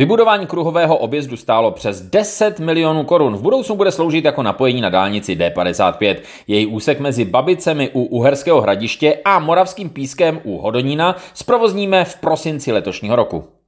Vybudování 0.00 0.46
kruhového 0.46 0.96
objezdu 0.96 1.36
stálo 1.36 1.70
přes 1.70 2.00
10 2.00 2.60
milionů 2.60 3.04
korun. 3.04 3.36
V 3.36 3.42
budoucnu 3.42 3.76
bude 3.76 3.92
sloužit 3.92 4.24
jako 4.24 4.42
napojení 4.42 4.80
na 4.80 4.88
dálnici 4.88 5.36
D55. 5.36 6.16
Její 6.46 6.66
úsek 6.66 7.00
mezi 7.00 7.24
Babicemi 7.24 7.90
u 7.92 8.02
Uherského 8.02 8.60
hradiště 8.60 9.18
a 9.24 9.38
Moravským 9.38 9.90
pískem 9.90 10.40
u 10.44 10.58
Hodonína 10.58 11.16
zprovozníme 11.34 12.04
v 12.04 12.16
prosinci 12.16 12.72
letošního 12.72 13.16
roku. 13.16 13.59